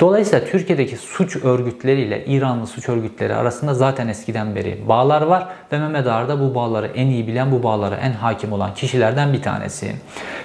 [0.00, 6.06] Dolayısıyla Türkiye'deki suç örgütleriyle İranlı suç örgütleri arasında zaten eskiden beri bağlar var ve Mehmet
[6.06, 9.92] Ağar da bu bağları en iyi bilen, bu bağlara en hakim olan kişilerden bir tanesi.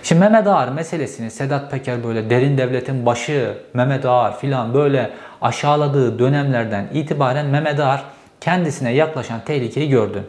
[0.04, 5.10] Şimdi Mehmet Ağar meselesini Sedat Peker böyle derin devletin başı, Mehmet Ağar filan böyle
[5.42, 8.04] aşağıladığı dönemlerden itibaren Mehmet Ağar
[8.42, 10.24] kendisine yaklaşan tehlikeyi gördü.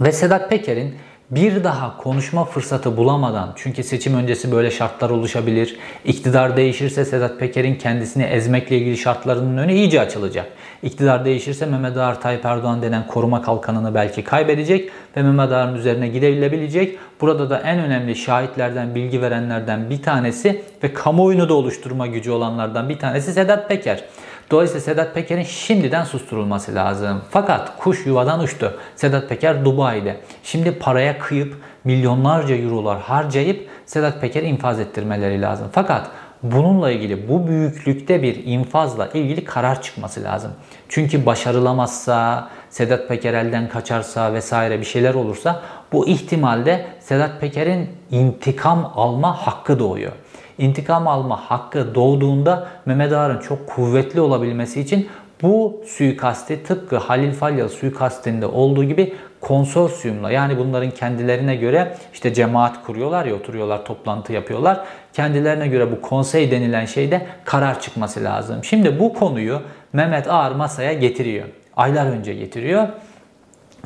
[0.00, 0.94] Ve Sedat Peker'in
[1.30, 5.76] bir daha konuşma fırsatı bulamadan çünkü seçim öncesi böyle şartlar oluşabilir.
[6.04, 10.46] İktidar değişirse Sedat Peker'in kendisini ezmekle ilgili şartlarının önü iyice açılacak.
[10.82, 16.08] İktidar değişirse Mehmet Ağar Tayyip Erdoğan denen koruma kalkanını belki kaybedecek ve Mehmet Ağar'ın üzerine
[16.08, 16.98] gidebilebilecek.
[17.20, 22.88] Burada da en önemli şahitlerden, bilgi verenlerden bir tanesi ve kamuoyunu da oluşturma gücü olanlardan
[22.88, 24.04] bir tanesi Sedat Peker.
[24.50, 27.22] Dolayısıyla Sedat Peker'in şimdiden susturulması lazım.
[27.30, 28.78] Fakat kuş yuvadan uçtu.
[28.96, 30.16] Sedat Peker Dubai'de.
[30.42, 31.54] Şimdi paraya kıyıp
[31.84, 35.68] milyonlarca eurolar harcayıp Sedat Peker'i infaz ettirmeleri lazım.
[35.72, 36.10] Fakat
[36.42, 40.50] bununla ilgili bu büyüklükte bir infazla ilgili karar çıkması lazım.
[40.88, 48.92] Çünkü başarılamazsa, Sedat Peker elden kaçarsa vesaire bir şeyler olursa bu ihtimalde Sedat Peker'in intikam
[48.96, 50.12] alma hakkı doğuyor
[50.58, 55.08] intikam alma hakkı doğduğunda Mehmet Ağar'ın çok kuvvetli olabilmesi için
[55.42, 62.84] bu suikasti tıpkı Halil Falyalı suikastinde olduğu gibi konsorsiyumla yani bunların kendilerine göre işte cemaat
[62.86, 64.80] kuruyorlar ya oturuyorlar toplantı yapıyorlar.
[65.12, 68.64] Kendilerine göre bu konsey denilen şeyde karar çıkması lazım.
[68.64, 69.62] Şimdi bu konuyu
[69.92, 71.48] Mehmet Ağar masaya getiriyor.
[71.76, 72.88] Aylar önce getiriyor.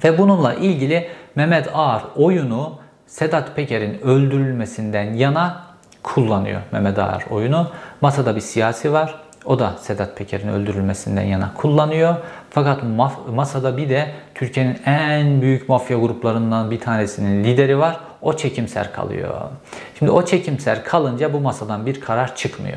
[0.05, 5.68] Ve bununla ilgili Mehmet Ağar oyunu Sedat Peker'in öldürülmesinden yana
[6.15, 7.67] kullanıyor Mehmet Ağar oyunu.
[8.01, 9.15] Masada bir siyasi var.
[9.45, 12.15] O da Sedat Peker'in öldürülmesinden yana kullanıyor.
[12.51, 12.83] Fakat
[13.35, 18.01] masada bir de Türkiye'nin en büyük mafya gruplarından bir tanesinin lideri var.
[18.23, 19.35] O çekimser kalıyor.
[19.99, 22.77] Şimdi o çekimser kalınca bu masadan bir karar çıkmıyor.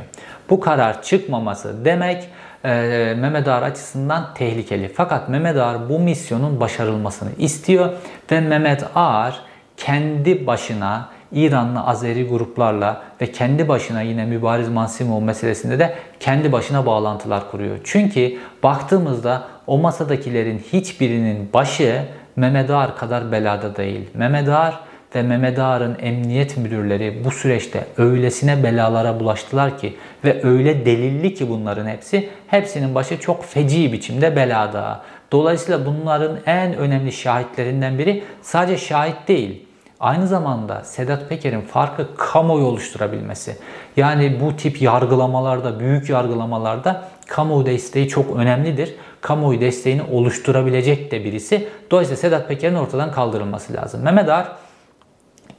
[0.50, 2.30] Bu karar çıkmaması demek
[2.66, 2.70] e,
[3.18, 4.92] Mehmet Ağar açısından tehlikeli.
[4.96, 7.90] Fakat Mehmet Ağar bu misyonun başarılmasını istiyor
[8.32, 9.40] ve Mehmet Ağar
[9.78, 16.86] kendi başına İranlı Azeri gruplarla ve kendi başına yine Mübariz Mansimov meselesinde de kendi başına
[16.86, 17.78] bağlantılar kuruyor.
[17.84, 22.02] Çünkü baktığımızda o masadakilerin hiçbirinin başı
[22.36, 24.10] Mehmet Ağar kadar belada değil.
[24.14, 24.80] Mehmet Ağar
[25.16, 31.50] ve Mehmet Ağar'ın emniyet müdürleri bu süreçte öylesine belalara bulaştılar ki ve öyle delilli ki
[31.50, 35.02] bunların hepsi, hepsinin başı çok feci biçimde belada.
[35.32, 39.66] Dolayısıyla bunların en önemli şahitlerinden biri sadece şahit değil,
[40.02, 43.58] Aynı zamanda Sedat Peker'in farkı kamuoyu oluşturabilmesi.
[43.98, 48.96] Yani bu tip yargılamalarda, büyük yargılamalarda kamuoyu desteği çok önemlidir.
[49.22, 51.68] Kamuoyu desteğini oluşturabilecek de birisi.
[51.92, 54.02] Dolayısıyla Sedat Peker'in ortadan kaldırılması lazım.
[54.02, 54.52] Mehmet Ağar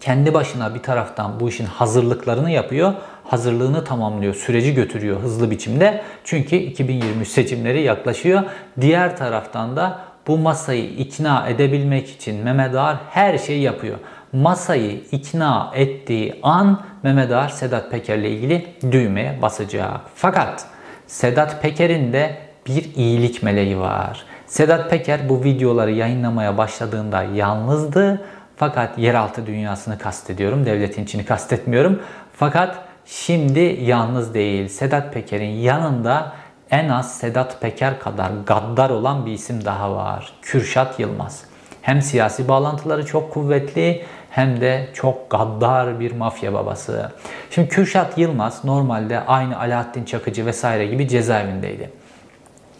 [0.00, 2.92] kendi başına bir taraftan bu işin hazırlıklarını yapıyor.
[3.24, 6.02] Hazırlığını tamamlıyor, süreci götürüyor hızlı biçimde.
[6.24, 8.42] Çünkü 2023 seçimleri yaklaşıyor.
[8.80, 13.98] Diğer taraftan da bu masayı ikna edebilmek için Mehmet Ağar her şeyi yapıyor
[14.32, 20.00] masayı ikna ettiği an Mehmet Ağar Sedat Peker'le ilgili düğmeye basacak.
[20.14, 20.66] Fakat
[21.06, 24.24] Sedat Peker'in de bir iyilik meleği var.
[24.46, 28.22] Sedat Peker bu videoları yayınlamaya başladığında yalnızdı.
[28.56, 30.66] Fakat yeraltı dünyasını kastediyorum.
[30.66, 32.02] Devletin içini kastetmiyorum.
[32.36, 34.68] Fakat şimdi yalnız değil.
[34.68, 36.32] Sedat Peker'in yanında
[36.70, 40.32] en az Sedat Peker kadar gaddar olan bir isim daha var.
[40.42, 41.44] Kürşat Yılmaz.
[41.82, 47.12] Hem siyasi bağlantıları çok kuvvetli hem de çok gaddar bir mafya babası.
[47.50, 51.90] Şimdi Kürşat Yılmaz normalde aynı Alaaddin Çakıcı vesaire gibi cezaevindeydi.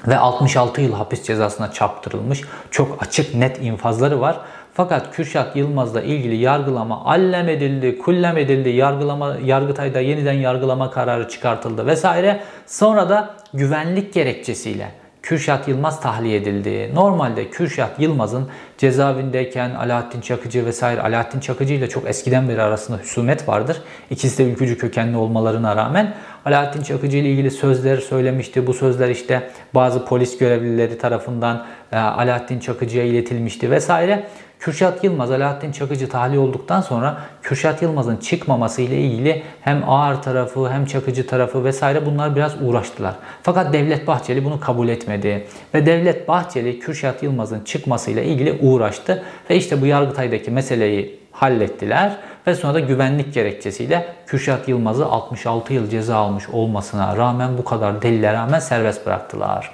[0.08, 4.40] Ve 66 yıl hapis cezasına çarptırılmış çok açık net infazları var.
[4.74, 11.86] Fakat Kürşat Yılmaz'la ilgili yargılama allem edildi, kullem edildi, yargılama, Yargıtay'da yeniden yargılama kararı çıkartıldı
[11.86, 12.40] vesaire.
[12.66, 16.90] Sonra da güvenlik gerekçesiyle Kürşat Yılmaz tahliye edildi.
[16.94, 23.48] Normalde Kürşat Yılmaz'ın cezaevindeyken Alaaddin Çakıcı vesaire Alaaddin Çakıcı ile çok eskiden beri arasında husumet
[23.48, 23.82] vardır.
[24.10, 28.66] İkisi de ülkücü kökenli olmalarına rağmen Alaaddin Çakıcı ile ilgili sözler söylemişti.
[28.66, 34.26] Bu sözler işte bazı polis görevlileri tarafından e, Alaaddin Çakıcı'ya iletilmişti vesaire.
[34.62, 40.70] Kürşat Yılmaz, Alaaddin Çakıcı tahliye olduktan sonra Kürşat Yılmaz'ın çıkmaması ile ilgili hem ağır tarafı
[40.70, 43.14] hem Çakıcı tarafı vesaire bunlar biraz uğraştılar.
[43.42, 45.46] Fakat Devlet Bahçeli bunu kabul etmedi.
[45.74, 49.22] Ve Devlet Bahçeli Kürşat Yılmaz'ın çıkmasıyla ilgili uğraştı.
[49.50, 55.90] Ve işte bu Yargıtay'daki meseleyi hallettiler ve sonra da güvenlik gerekçesiyle Kürşat Yılmaz'ı 66 yıl
[55.90, 59.70] ceza almış olmasına rağmen bu kadar delile rağmen serbest bıraktılar.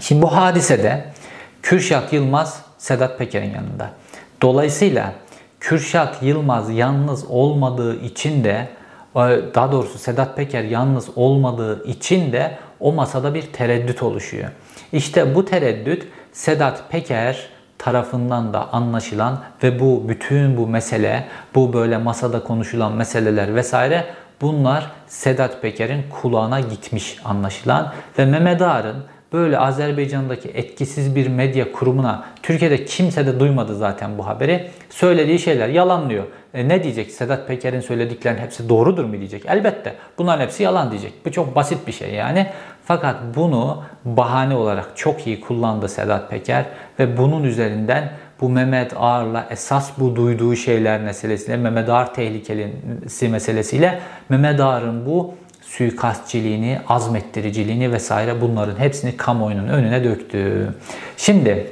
[0.00, 1.04] Şimdi bu hadisede
[1.62, 3.90] Kürşat Yılmaz Sedat Peker'in yanında.
[4.42, 5.12] Dolayısıyla
[5.60, 8.68] Kürşat Yılmaz yalnız olmadığı için de
[9.16, 9.20] e,
[9.54, 14.48] daha doğrusu Sedat Peker yalnız olmadığı için de o masada bir tereddüt oluşuyor.
[14.92, 21.98] İşte bu tereddüt Sedat Peker tarafından da anlaşılan ve bu bütün bu mesele, bu böyle
[21.98, 24.04] masada konuşulan meseleler vesaire
[24.40, 32.24] bunlar Sedat Peker'in kulağına gitmiş anlaşılan ve Mehmet Ağar'ın böyle Azerbaycan'daki etkisiz bir medya kurumuna
[32.42, 34.70] Türkiye'de kimse de duymadı zaten bu haberi.
[34.90, 36.24] Söylediği şeyler yalanlıyor.
[36.54, 37.10] E ne diyecek?
[37.10, 39.42] Sedat Peker'in söylediklerinin hepsi doğrudur mu diyecek?
[39.46, 39.94] Elbette.
[40.18, 41.12] Bunların hepsi yalan diyecek.
[41.26, 42.46] Bu çok basit bir şey yani.
[42.84, 46.64] Fakat bunu bahane olarak çok iyi kullandı Sedat Peker
[46.98, 53.98] ve bunun üzerinden bu Mehmet Ağar'la esas bu duyduğu şeyler meselesiyle, Mehmet Ağar tehlikelisi meselesiyle
[54.28, 55.34] Mehmet Ağar'ın bu
[55.76, 60.74] suikastçiliğini, azmettiriciliğini vesaire bunların hepsini kamuoyunun önüne döktü.
[61.16, 61.70] Şimdi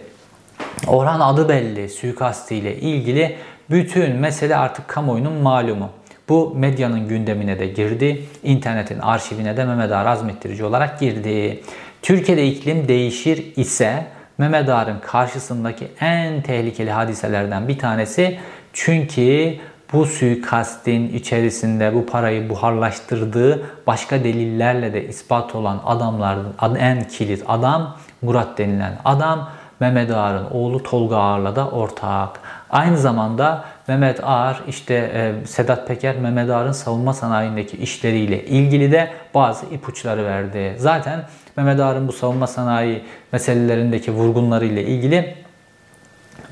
[0.87, 3.37] Orhan adı belli suikastiyle ilgili
[3.71, 5.91] bütün mesele artık kamuoyunun malumu.
[6.29, 8.27] Bu medyanın gündemine de girdi.
[8.43, 11.63] İnternetin arşivine de Mehmet Ağar azmettirici olarak girdi.
[12.03, 14.07] Türkiye'de iklim değişir ise
[14.39, 18.39] Mehmet Ağar'ın karşısındaki en tehlikeli hadiselerden bir tanesi
[18.73, 19.55] çünkü
[19.93, 27.97] bu suikastin içerisinde bu parayı buharlaştırdığı başka delillerle de ispat olan adamların en kilit adam
[28.23, 29.49] Murat denilen adam
[29.81, 32.41] Mehmet Ağar'ın oğlu Tolga Ağar'la da ortak.
[32.71, 39.11] Aynı zamanda Mehmet Ağar işte e, Sedat Peker Mehmet Ağar'ın savunma sanayindeki işleriyle ilgili de
[39.35, 40.75] bazı ipuçları verdi.
[40.79, 41.21] Zaten
[41.57, 45.35] Mehmet Ağar'ın bu savunma sanayi meselelerindeki vurgunlarıyla ilgili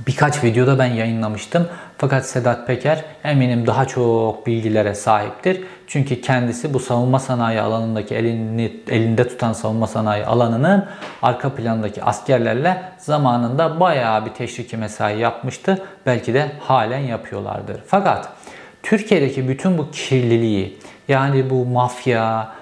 [0.06, 1.68] birkaç videoda ben yayınlamıştım.
[1.98, 5.60] Fakat Sedat Peker eminim daha çok bilgilere sahiptir.
[5.86, 10.86] Çünkü kendisi bu savunma sanayi alanındaki elini, elinde tutan savunma sanayi alanının
[11.22, 15.82] arka plandaki askerlerle zamanında bayağı bir teşriki mesai yapmıştı.
[16.06, 17.80] Belki de halen yapıyorlardır.
[17.86, 18.28] Fakat
[18.82, 22.52] Türkiye'deki bütün bu kirliliği yani bu mafya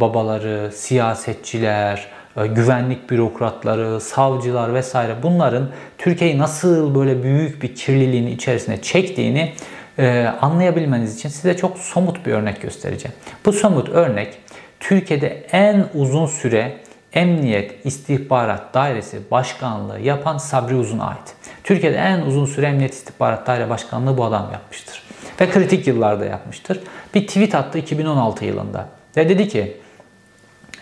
[0.00, 5.68] babaları, siyasetçiler, güvenlik bürokratları, savcılar vesaire bunların
[5.98, 9.52] Türkiye'yi nasıl böyle büyük bir kirliliğin içerisine çektiğini
[9.98, 13.16] e, anlayabilmeniz için size çok somut bir örnek göstereceğim.
[13.44, 14.38] Bu somut örnek
[14.80, 16.76] Türkiye'de en uzun süre
[17.12, 21.34] Emniyet İstihbarat Dairesi Başkanlığı yapan Sabri Uzun'a ait.
[21.64, 25.02] Türkiye'de en uzun süre Emniyet İstihbarat Daire Başkanlığı bu adam yapmıştır.
[25.40, 26.80] Ve kritik yıllarda yapmıştır.
[27.14, 28.88] Bir tweet attı 2016 yılında.
[29.16, 29.76] Ve dedi ki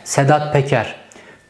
[0.04, 1.01] Sedat Peker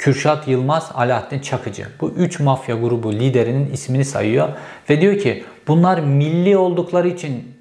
[0.02, 1.86] Kürşat Yılmaz, Alaaddin Çakıcı.
[2.00, 4.48] Bu üç mafya grubu liderinin ismini sayıyor
[4.90, 7.54] ve diyor ki bunlar milli oldukları için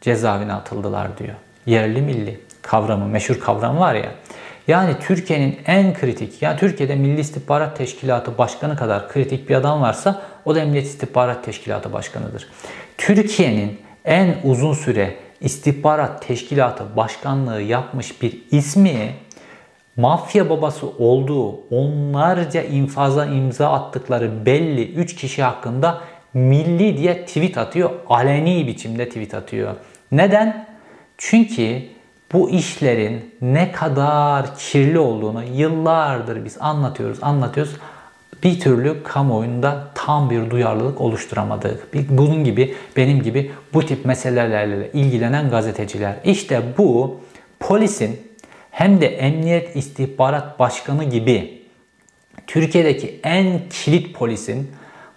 [0.00, 1.34] cezaevine atıldılar diyor.
[1.66, 4.12] Yerli milli kavramı, meşhur kavram var ya.
[4.68, 10.22] Yani Türkiye'nin en kritik, yani Türkiye'de Milli İstihbarat Teşkilatı Başkanı kadar kritik bir adam varsa
[10.44, 12.48] o da Emniyet İstihbarat Teşkilatı Başkanıdır.
[12.98, 19.14] Türkiye'nin en uzun süre istihbarat teşkilatı başkanlığı yapmış bir ismi
[19.98, 26.00] mafya babası olduğu onlarca infaza imza attıkları belli 3 kişi hakkında
[26.34, 27.90] milli diye tweet atıyor.
[28.08, 29.74] Aleni biçimde tweet atıyor.
[30.12, 30.66] Neden?
[31.18, 31.82] Çünkü
[32.32, 37.76] bu işlerin ne kadar kirli olduğunu yıllardır biz anlatıyoruz, anlatıyoruz.
[38.42, 41.88] Bir türlü kamuoyunda tam bir duyarlılık oluşturamadık.
[42.08, 46.16] Bunun gibi, benim gibi bu tip meselelerle ilgilenen gazeteciler.
[46.24, 47.20] İşte bu
[47.60, 48.27] polisin
[48.70, 51.62] hem de Emniyet İstihbarat Başkanı gibi
[52.46, 54.70] Türkiye'deki en kilit polisin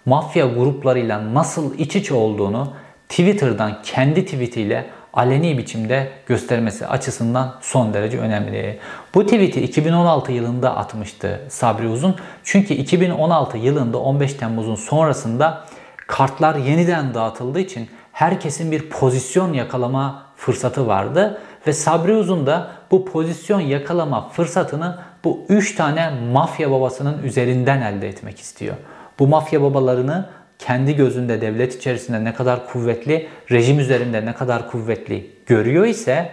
[0.06, 2.72] mafya gruplarıyla nasıl iç içe olduğunu
[3.08, 8.78] Twitter'dan kendi tweetiyle aleni biçimde göstermesi açısından son derece önemli.
[9.14, 12.16] Bu tweet'i 2016 yılında atmıştı Sabri Uzun.
[12.44, 15.64] Çünkü 2016 yılında 15 Temmuz'un sonrasında
[16.06, 23.04] kartlar yeniden dağıtıldığı için herkesin bir pozisyon yakalama fırsatı vardı ve Sabri Uzun da bu
[23.04, 28.76] pozisyon yakalama fırsatını bu 3 tane mafya babasının üzerinden elde etmek istiyor.
[29.18, 35.30] Bu mafya babalarını kendi gözünde devlet içerisinde ne kadar kuvvetli, rejim üzerinde ne kadar kuvvetli
[35.46, 36.30] görüyor ise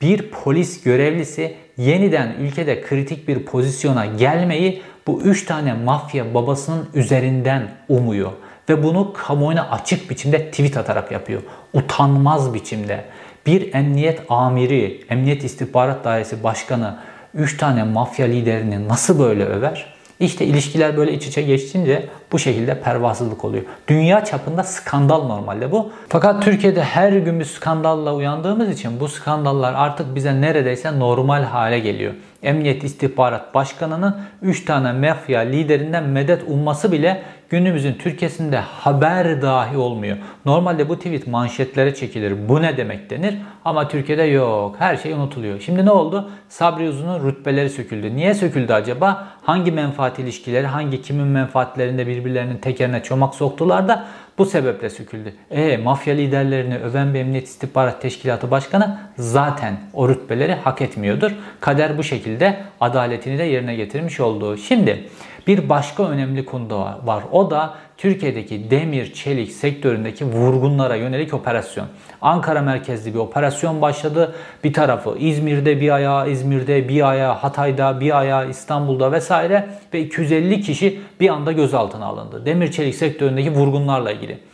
[0.00, 7.70] bir polis görevlisi yeniden ülkede kritik bir pozisyona gelmeyi bu üç tane mafya babasının üzerinden
[7.88, 8.32] umuyor.
[8.68, 11.42] Ve bunu kamuoyuna açık biçimde tweet atarak yapıyor.
[11.72, 13.04] Utanmaz biçimde.
[13.46, 16.98] Bir emniyet amiri, emniyet istihbarat dairesi başkanı
[17.34, 19.94] 3 tane mafya liderini nasıl böyle över?
[20.20, 23.64] İşte ilişkiler böyle iç içe geçince bu şekilde pervasızlık oluyor.
[23.88, 25.92] Dünya çapında skandal normalde bu.
[26.08, 31.78] Fakat Türkiye'de her gün bir skandalla uyandığımız için bu skandallar artık bize neredeyse normal hale
[31.78, 32.12] geliyor.
[32.42, 37.22] Emniyet İstihbarat Başkanı'nın 3 tane mafya liderinden medet umması bile
[37.52, 40.16] günümüzün Türkiye'sinde haber dahi olmuyor.
[40.44, 42.48] Normalde bu tweet manşetlere çekilir.
[42.48, 43.34] Bu ne demek denir?
[43.64, 44.76] Ama Türkiye'de yok.
[44.78, 45.60] Her şey unutuluyor.
[45.60, 46.30] Şimdi ne oldu?
[46.48, 48.16] Sabri Uzun'un rütbeleri söküldü.
[48.16, 49.28] Niye söküldü acaba?
[49.42, 54.06] Hangi menfaat ilişkileri, hangi kimin menfaatlerinde birbirlerinin tekerine çomak soktular da
[54.38, 55.34] bu sebeple söküldü.
[55.50, 61.30] E mafya liderlerini öven bir emniyet istihbarat teşkilatı başkanı zaten o rütbeleri hak etmiyordur.
[61.60, 64.56] Kader bu şekilde adaletini de yerine getirmiş oldu.
[64.56, 65.08] Şimdi
[65.46, 67.22] bir başka önemli konu da var.
[67.32, 71.86] O da Türkiye'deki demir çelik sektöründeki vurgunlara yönelik operasyon.
[72.20, 74.34] Ankara merkezli bir operasyon başladı.
[74.64, 80.60] Bir tarafı İzmir'de bir ayağı, İzmir'de bir ayağı, Hatay'da bir ayağı, İstanbul'da vesaire ve 250
[80.60, 82.46] kişi bir anda gözaltına alındı.
[82.46, 84.51] Demir çelik sektöründeki vurgunlarla ilgili.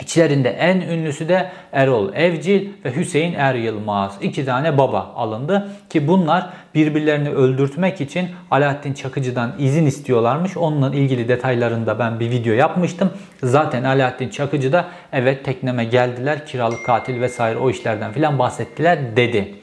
[0.00, 4.18] İçlerinde en ünlüsü de Erol Evcil ve Hüseyin Er Yılmaz.
[4.22, 10.56] İki tane baba alındı ki bunlar birbirlerini öldürtmek için Alaaddin Çakıcı'dan izin istiyorlarmış.
[10.56, 13.10] Onunla ilgili detaylarında ben bir video yapmıştım.
[13.42, 19.54] Zaten Alaaddin Çakıcı da evet tekneme geldiler kiralık katil vesaire o işlerden filan bahsettiler dedi.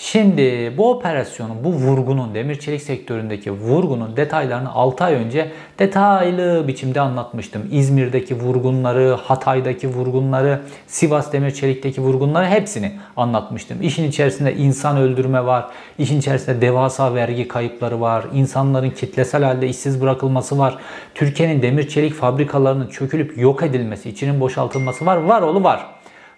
[0.00, 7.00] Şimdi bu operasyonun, bu vurgunun, demir çelik sektöründeki vurgunun detaylarını 6 ay önce detaylı biçimde
[7.00, 7.62] anlatmıştım.
[7.70, 13.82] İzmir'deki vurgunları, Hatay'daki vurgunları, Sivas demir çelikteki vurgunları hepsini anlatmıştım.
[13.82, 15.66] İşin içerisinde insan öldürme var,
[15.98, 20.78] işin içerisinde devasa vergi kayıpları var, insanların kitlesel halde işsiz bırakılması var.
[21.14, 25.16] Türkiye'nin demir çelik fabrikalarının çökülüp yok edilmesi, içinin boşaltılması var.
[25.16, 25.86] Var oğlu var.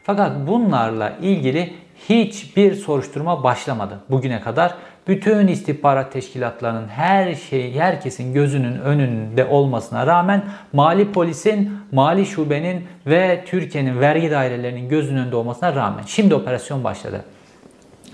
[0.03, 1.73] Fakat bunlarla ilgili
[2.11, 4.75] hiçbir soruşturma başlamadı bugüne kadar.
[5.09, 13.45] Bütün istihbarat teşkilatlarının her şey, herkesin gözünün önünde olmasına rağmen mali polisin, mali şubenin ve
[13.47, 17.25] Türkiye'nin vergi dairelerinin gözünün önünde olmasına rağmen şimdi operasyon başladı.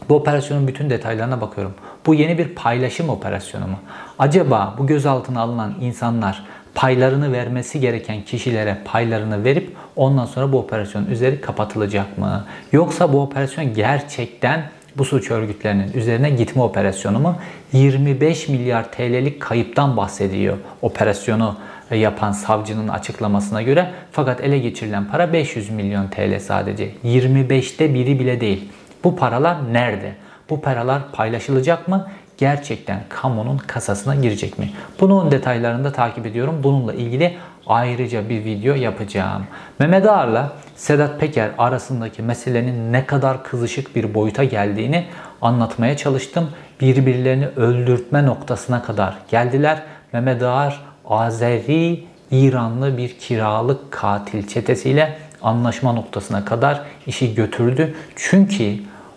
[0.08, 1.74] Bu operasyonun bütün detaylarına bakıyorum.
[2.06, 3.78] Bu yeni bir paylaşım operasyonu mu?
[4.18, 6.44] Acaba bu gözaltına alınan insanlar
[6.76, 12.44] paylarını vermesi gereken kişilere paylarını verip ondan sonra bu operasyon üzeri kapatılacak mı?
[12.72, 14.62] Yoksa bu operasyon gerçekten
[14.96, 17.36] bu suç örgütlerinin üzerine gitme operasyonu mu?
[17.72, 21.56] 25 milyar TL'lik kayıptan bahsediyor operasyonu
[21.90, 23.90] yapan savcının açıklamasına göre.
[24.12, 26.90] Fakat ele geçirilen para 500 milyon TL sadece.
[27.04, 28.68] 25'te biri bile değil.
[29.04, 30.12] Bu paralar nerede?
[30.50, 32.06] Bu paralar paylaşılacak mı?
[32.38, 34.70] Gerçekten kamunun kasasına girecek mi?
[35.00, 36.60] Bunun detaylarını da takip ediyorum.
[36.62, 39.46] Bununla ilgili ayrıca bir video yapacağım.
[39.78, 45.06] Mehmet Ağar'la Sedat Peker arasındaki meselenin ne kadar kızışık bir boyuta geldiğini
[45.42, 46.50] anlatmaya çalıştım.
[46.80, 49.82] Birbirlerini öldürtme noktasına kadar geldiler.
[50.12, 57.94] Mehmet Ağar Azeri İranlı bir kiralık katil çetesiyle anlaşma noktasına kadar işi götürdü.
[58.16, 58.74] Çünkü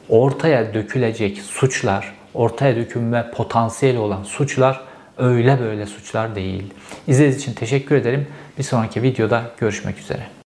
[0.09, 4.81] ortaya dökülecek suçlar ortaya dökülme potansiyeli olan suçlar
[5.17, 6.73] öyle böyle suçlar değil.
[7.07, 8.27] İzlediğiniz için teşekkür ederim.
[8.57, 10.38] Bir sonraki videoda görüşmek üzere.